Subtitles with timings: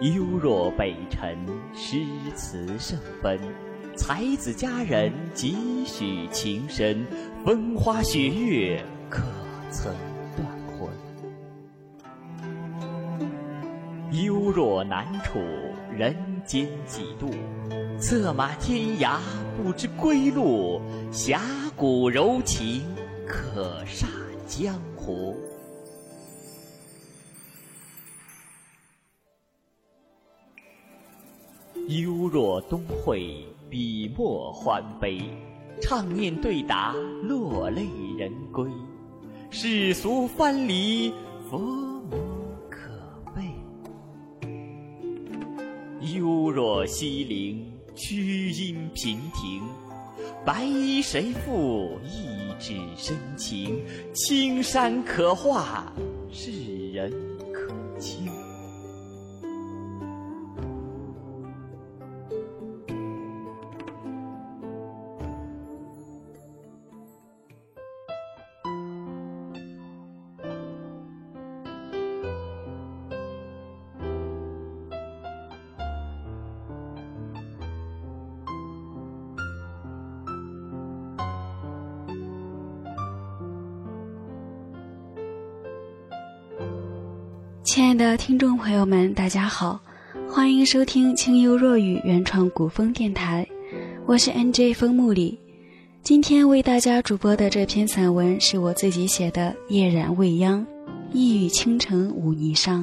[0.00, 1.36] 幽若北辰，
[1.74, 2.04] 诗
[2.36, 3.36] 词圣奔，
[3.96, 7.04] 才子佳人几许情深，
[7.44, 8.80] 风花雪月
[9.10, 9.24] 可
[9.72, 9.92] 曾
[10.36, 10.88] 断魂？
[14.12, 15.40] 幽若南楚
[15.90, 16.14] 人
[16.46, 17.28] 间几度，
[17.98, 19.18] 策马天涯
[19.56, 20.80] 不知归路，
[21.10, 21.40] 侠
[21.74, 22.84] 骨柔情
[23.26, 24.06] 可煞
[24.46, 25.36] 江湖。
[31.88, 33.34] 幽若东会，
[33.70, 35.22] 笔墨欢悲，
[35.80, 37.86] 唱念对答，落泪
[38.18, 38.70] 人归。
[39.48, 41.10] 世俗藩篱，
[41.48, 42.10] 佛母
[42.68, 42.90] 可
[43.34, 43.42] 悲。
[46.14, 47.64] 幽若西陵，
[47.94, 49.62] 曲音频停，
[50.44, 51.98] 白衣谁负？
[52.04, 55.90] 一纸深情，青山可画，
[56.30, 57.10] 世人
[57.50, 58.28] 可亲。
[87.78, 89.80] 亲爱的听众朋友们，大家好，
[90.28, 93.46] 欢迎收听清幽若雨原创古风电台，
[94.04, 95.38] 我是 NJ 风木里。
[96.02, 100.66] 今天为大家主播的这篇散文是我自己写的《夜染未央，
[101.12, 102.80] 一语倾城舞霓裳》。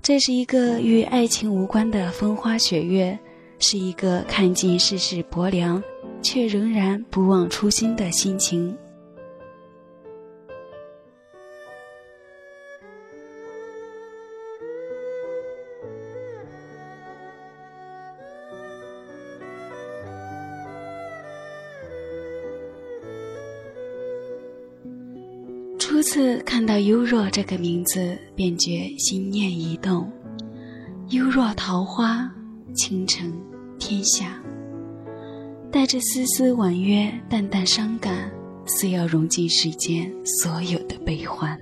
[0.00, 3.18] 这是一个与爱情无关的风花雪月，
[3.58, 5.82] 是一个看尽世事薄凉，
[6.22, 8.72] 却仍然不忘初心的心情。
[26.18, 30.10] 次看到“幽若”这个名字，便觉心念一动。
[31.10, 32.28] 幽若桃花，
[32.74, 33.32] 倾城
[33.78, 34.42] 天下，
[35.70, 38.28] 带着丝丝婉约、淡淡伤感，
[38.66, 41.56] 似要融进世间所有的悲欢。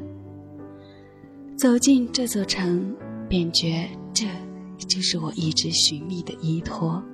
[1.59, 2.97] 走进这座城，
[3.28, 4.25] 便觉这
[4.89, 7.05] 就是我一直寻觅的依托。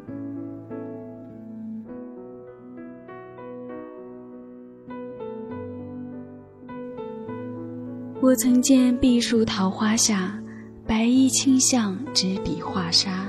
[8.22, 10.40] 我曾见碧树桃花下，
[10.86, 13.26] 白衣卿相执笔画沙，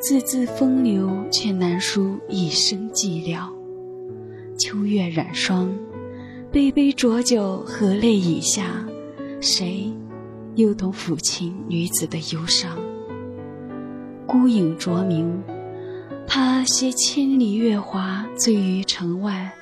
[0.00, 3.46] 字字风流，却难书一生寂寥。
[4.58, 5.70] 秋月染霜，
[6.50, 8.82] 杯杯浊酒，和泪饮下，
[9.42, 9.92] 谁
[10.54, 12.78] 又懂抚琴女子的忧伤？
[14.26, 15.38] 孤影着明，
[16.26, 19.52] 他携千里月华，醉于城外，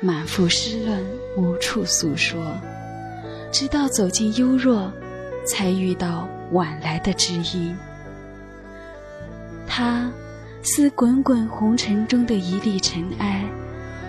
[0.00, 1.06] 满腹诗论，
[1.36, 2.36] 无处诉说。
[3.50, 4.90] 直到走进幽若，
[5.44, 7.76] 才遇到晚来的知音。
[9.66, 10.10] 他
[10.62, 13.44] 似滚滚红尘中的一粒尘埃，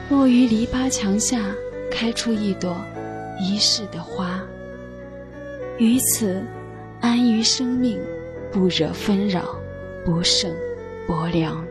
[0.10, 1.40] 落于篱笆墙下，
[1.92, 2.76] 开出一朵
[3.40, 4.42] 一世的花。
[5.78, 6.44] 于此，
[7.00, 8.00] 安于生命，
[8.52, 9.56] 不惹纷扰，
[10.06, 10.54] 不胜
[11.08, 11.66] 薄凉。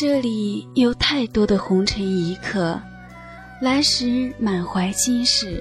[0.00, 2.80] 这里有太多的红尘一刻，
[3.60, 5.60] 来时满怀心事，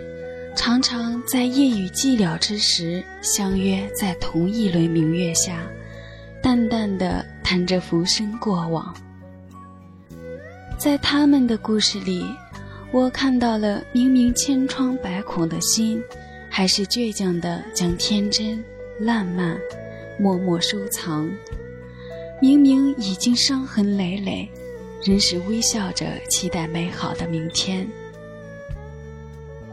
[0.56, 5.64] 常常在夜雨寂寥之时相约在同一轮明月下，
[6.40, 8.94] 淡淡的谈着浮生过往。
[10.78, 12.24] 在他们的故事里，
[12.92, 16.00] 我看到了明明千疮百孔的心，
[16.48, 18.64] 还是倔强的将天真
[19.00, 19.58] 烂漫
[20.20, 21.28] 默默收藏。
[22.40, 24.48] 明明已经伤痕累累，
[25.04, 27.88] 仍是微笑着期待美好的明天。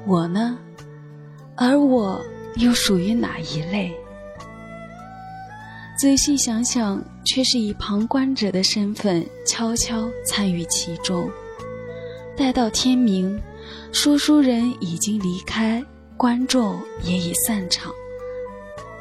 [0.06, 0.58] 我呢？
[1.56, 2.25] 而我
[2.56, 3.93] 又属于哪一类？
[5.99, 11.31] 仔细想想，却是以旁观者的身份悄悄参与其中。
[12.37, 13.40] 待到天明，
[13.93, 15.84] 说书人已经离开，
[16.16, 17.93] 观众也已散场，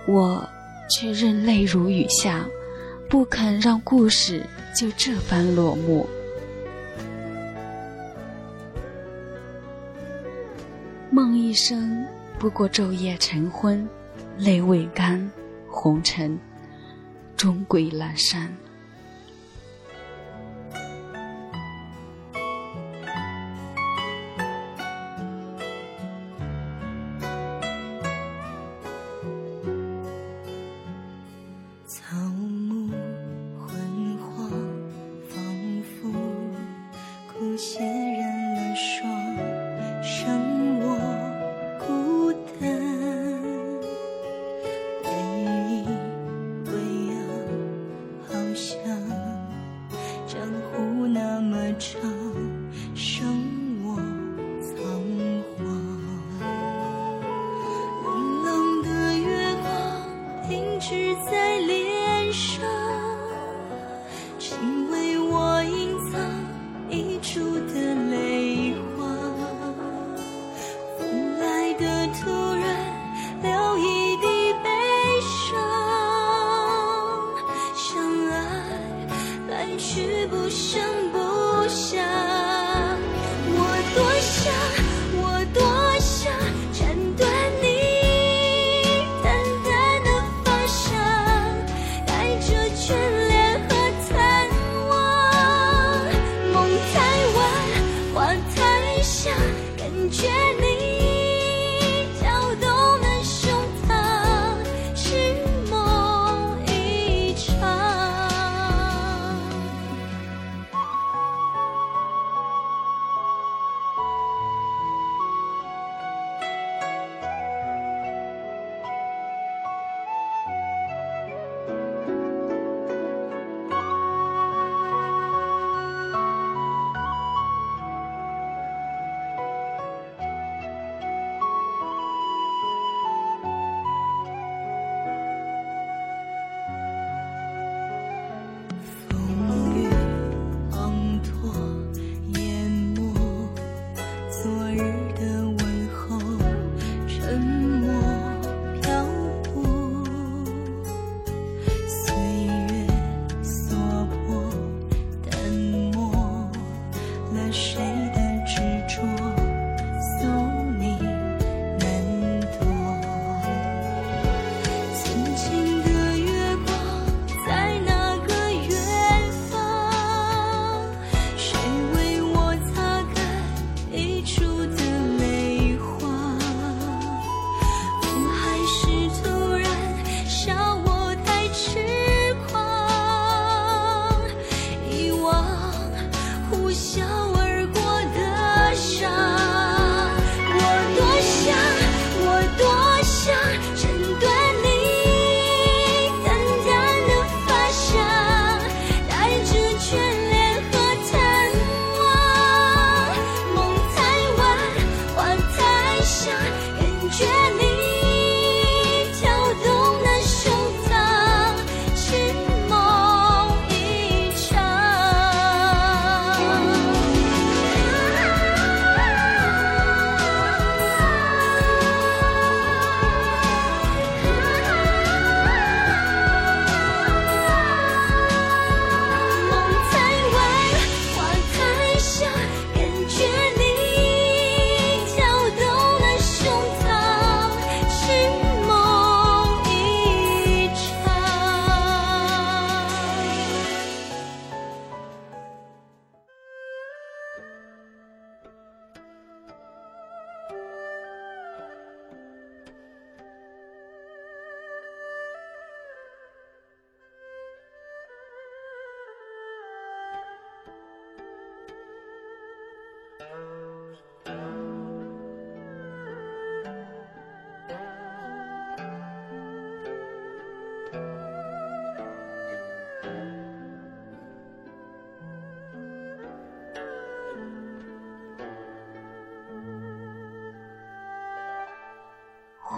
[0.07, 0.47] 我
[0.89, 2.45] 却任泪如雨下。
[3.13, 4.43] 不肯让故事
[4.75, 6.09] 就这般落幕。
[11.11, 12.03] 梦一生
[12.39, 13.87] 不过昼夜晨昏，
[14.39, 15.31] 泪未干，
[15.69, 16.39] 红尘
[17.37, 18.51] 终归阑珊。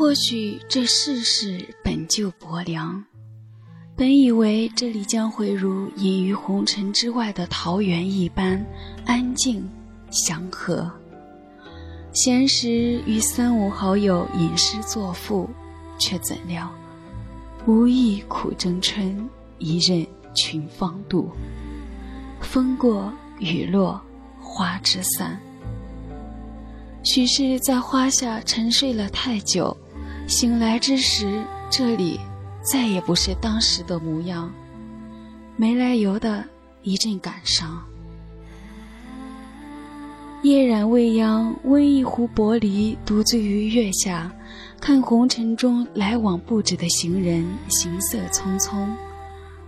[0.05, 3.03] 或许这世事本就薄凉，
[3.95, 8.63] 本以为这里将会如隐于红尘之外的桃源一般
[9.07, 9.67] 安静
[10.11, 10.87] 祥和。
[12.13, 15.49] 闲时与三五好友吟诗作赋，
[15.97, 16.71] 却怎料
[17.65, 21.25] 无意苦争春，一任群芳妒。
[22.41, 23.99] 风过雨落
[24.39, 25.41] 花枝散，
[27.03, 29.75] 许是在花下沉睡了太久。
[30.27, 32.19] 醒来之时，这里
[32.61, 34.51] 再也不是当时的模样，
[35.55, 36.43] 没来由的
[36.81, 37.81] 一阵感伤。
[40.41, 44.31] 夜染未央，温一壶薄梨，独醉于月下，
[44.79, 48.87] 看红尘中来往不止的行人，行色匆匆；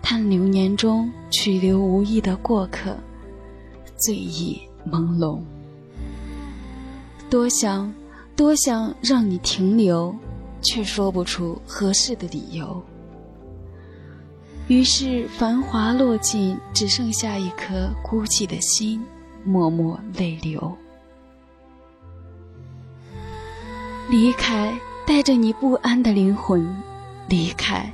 [0.01, 2.97] 叹流年中去留无意的过客，
[3.95, 4.59] 醉意
[4.89, 5.39] 朦胧。
[7.29, 7.91] 多想，
[8.35, 10.15] 多想让你停留。
[10.61, 12.83] 却说不出合适的理由，
[14.67, 19.01] 于是繁华落尽，只剩下一颗孤寂的心，
[19.43, 20.77] 默默泪流。
[24.09, 26.75] 离开，带着你不安的灵魂，
[27.27, 27.91] 离开，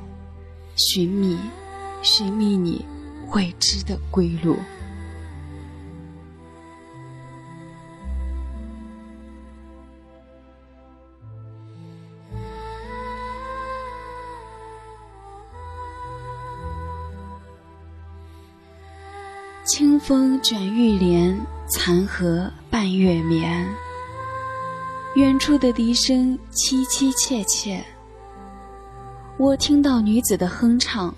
[0.75, 1.37] 寻觅，
[2.01, 2.85] 寻觅你
[3.31, 4.55] 未知的归路。
[20.05, 23.65] 风卷玉帘，残荷伴月眠。
[25.15, 27.81] 远处的笛声凄凄切切，
[29.37, 31.15] 我听到女子的哼唱，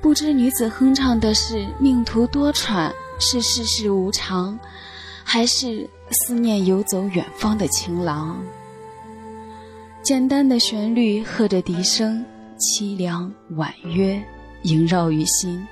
[0.00, 4.56] 不知女子哼唱的是命途多舛，是世事无常，
[5.24, 8.40] 还是思念游走远方的情郎。
[10.00, 12.24] 简单的旋律和着笛声，
[12.56, 14.22] 凄凉婉约，
[14.62, 15.66] 萦绕于心。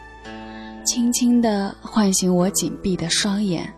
[0.86, 3.68] 轻轻地唤醒我紧闭的双眼，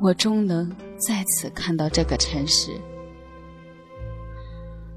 [0.00, 2.70] 我终能再次看到这个城市。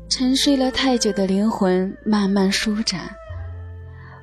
[0.07, 3.09] 沉睡了太久的灵魂慢慢舒展，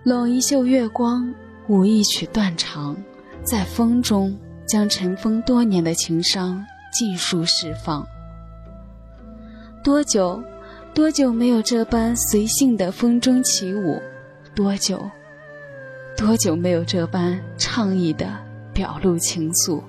[0.05, 1.35] 拢一袖月光，
[1.67, 2.97] 舞一曲断肠，
[3.43, 8.07] 在风中将尘封多年的情伤尽数释放。
[9.83, 10.41] 多久，
[10.95, 14.01] 多久没有这般随性的风中起舞？
[14.55, 15.11] 多久？
[16.19, 18.29] 多久没有这般畅意的
[18.75, 19.81] 表露情愫？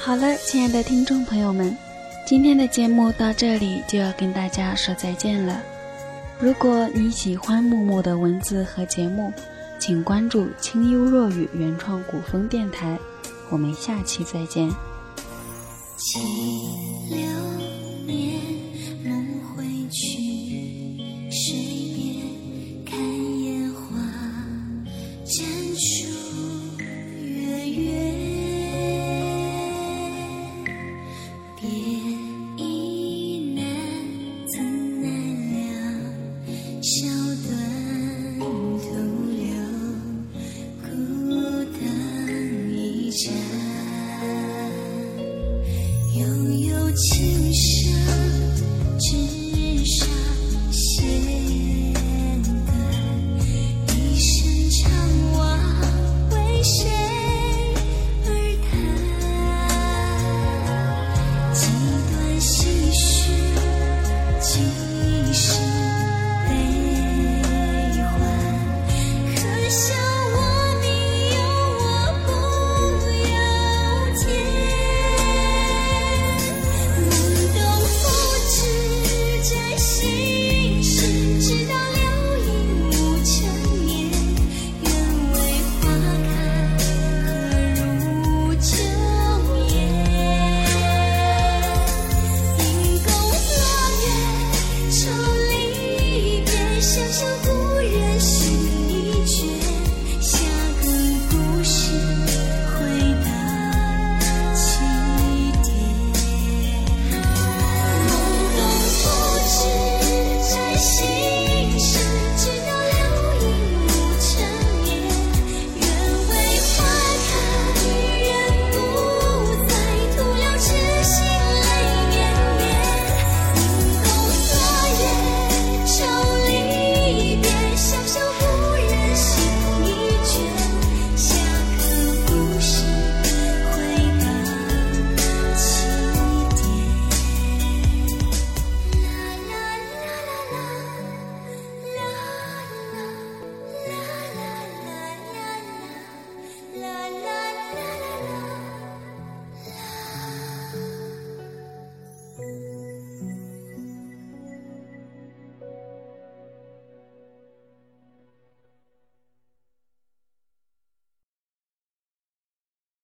[0.00, 1.76] 好了，亲爱的听众朋友们，
[2.24, 5.60] 今天的节目到这里就要跟大家说再见了。
[6.40, 9.30] 如果你喜欢木木的文字和节目，
[9.78, 12.98] 请关注清幽若雨原创古风电台。
[13.50, 14.70] 我们下期再见。